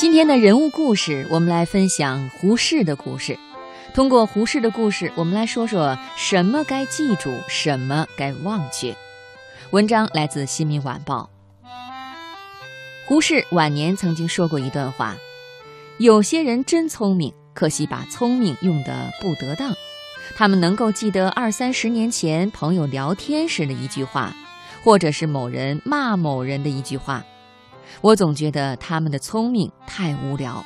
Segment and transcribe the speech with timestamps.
[0.00, 3.38] 今天的人物故事，我们来分享胡适的故事。
[3.92, 8.96] 通过胡适的故事，我们来说说什么该记住，什么该忘却。
[9.72, 11.28] 文章来自《新民晚报》。
[13.06, 15.18] 胡适晚年曾经说过一段话
[16.00, 19.74] ：“有些人真聪明，可惜把聪明用得不得当。
[20.34, 24.34] 他们能够记得二三十年前朋友聊天时的一句话，
[24.82, 27.22] 或者是某人骂某人的一句话。”
[28.00, 30.64] 我总觉得他们的聪明太无聊，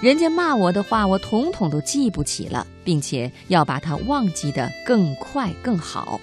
[0.00, 6.20] 人家骂我的话，我统统都记不起了，并且要把它忘记的更快更好。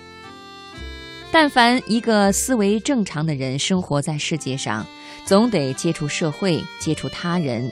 [1.32, 4.86] 但凡一个思维正常的人生活在世界上，
[5.26, 7.72] 总得接触社会，接触他人，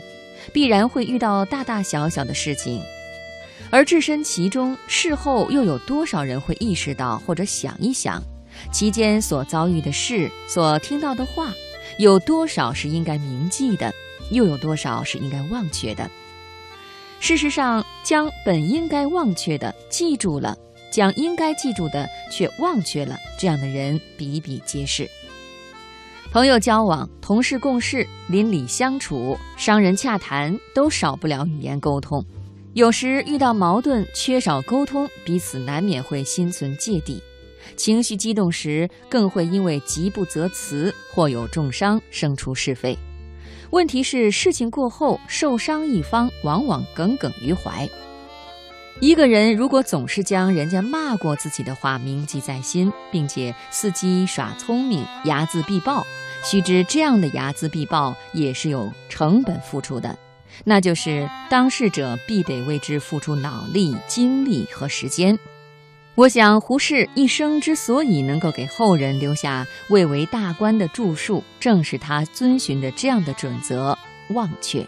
[0.51, 2.81] 必然会遇到大大小小的事情，
[3.69, 8.23] 而置身其中，事后又有多少人会意识到或者想一想，
[8.71, 11.53] 其间所遭遇的事，所听到的话？
[11.97, 13.93] 有多少是应该铭记的，
[14.29, 16.09] 又有多少是应该忘却的？
[17.19, 20.57] 事实上，将本应该忘却的记住了，
[20.91, 25.07] 将应该记住的却忘却了，这样的人比比皆是。
[26.31, 32.25] 朋友交往、同事共事、邻里相处、商人洽谈，都少不了语言沟通。
[32.73, 37.21] 有时遇到矛盾，缺少沟通，彼此难免会心存芥蒂。
[37.75, 42.97] 情绪激动时，更会因为急不择词或有重伤，生出是非。
[43.71, 47.89] 问题是，事情过后，受伤一方往往耿耿于怀。
[48.99, 56.05] 一个人如果总是将人家骂过自己的话铭记在心，并且伺机耍聪明、睚眦必报，
[56.43, 60.15] 须知这样的睚眦必报也是有成本付出的，
[60.65, 65.39] 那就是当事者必得为之付出脑力、精力和时间。
[66.15, 73.97] 我想，胡适一生之所以能够给后人留下蔚为大观的著述，正是他遵循的这样的准则——
[74.35, 74.85] 忘却。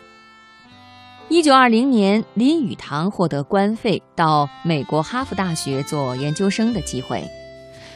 [1.30, 7.24] 一九二零年，林语堂获得官费到美国哈佛大学做研究生的机会，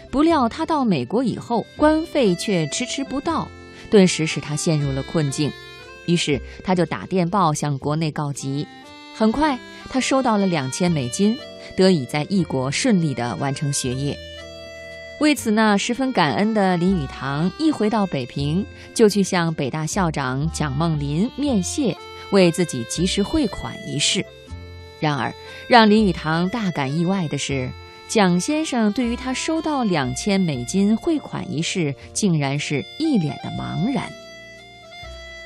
[0.10, 3.46] 不料他到美国以后，官费却迟迟不到，
[3.92, 5.52] 顿时使他陷入了困境。
[6.06, 8.66] 于是，他就打电报向国内告急。
[9.18, 9.58] 很快，
[9.90, 11.36] 他收到了两千美金。
[11.76, 14.18] 得以在异国顺利的完成学业，
[15.20, 21.96] 为此呢，十分感恩的林语堂一回到北平，就去向北大校长蒋梦麟面谢，
[22.32, 24.26] 为自己及时汇款一事。
[25.00, 25.32] 然而，
[25.68, 27.70] 让林语堂大感意外的是，
[28.08, 34.10] 蒋先生对于他收到两千美金汇款一事，竟然是一脸的茫然。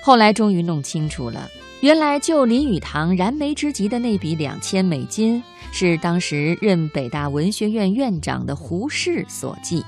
[0.02, 1.50] 后来终于弄清楚了，
[1.82, 5.44] 原来就林语堂燃眉之急的那笔两千美金。
[5.74, 9.84] 是当时任北大文学院院长的胡适所寄，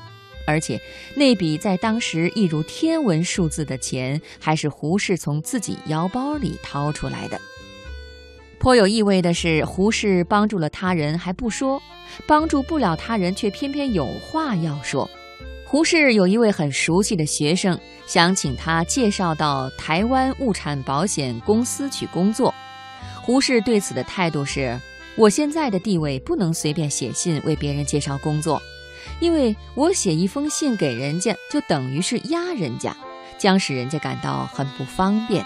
[0.48, 0.80] 而且
[1.14, 7.40] 那笔在当时一如天文数字的钱，还是胡适从自己腰包里掏出来的。
[8.60, 11.84] 颇有意味的是，胡适帮助了他人还不说，
[12.26, 15.10] 帮助不了他人却偏偏有话要说。
[15.74, 22.54] 胡适有一位很熟悉的学生，想请他介绍到台湾物产保险公司去工作，
[23.24, 24.80] 胡适对此的态度是。
[25.16, 28.62] 我现在的地位不能随便写信为别人介绍工作，
[29.20, 32.96] 因为我写一封信给人家，就等于是压人家，
[33.40, 35.44] 将使人家感到很不方便。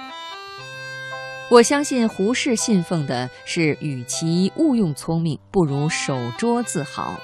[1.50, 7.18] 我相信胡适信奉的是，与其误用聪明，不如手拙自好。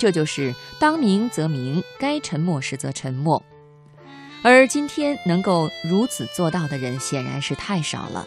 [0.00, 3.42] 这就是当明则明，该沉默时则沉默。
[4.42, 8.26] 而今天能够如此做到的人，显然是太少了。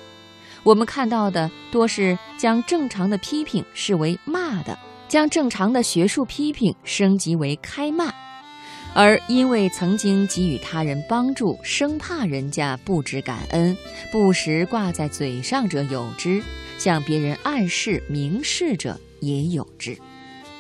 [0.62, 8.13] 我们看到的多是将正常的批评视为骂的，将正常的学术批评升级为开骂，
[8.94, 13.75] 而因为曾经给予他人帮助，生怕人家不知感恩，
[14.12, 16.39] 不时挂在嘴上者有之，
[16.78, 19.97] 向别人暗示明示者也有之。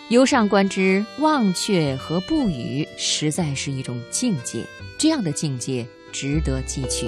[0.09, 4.63] 由上观之，忘却和不语，实在是一种境界。
[4.97, 7.07] 这样的境界值得汲取。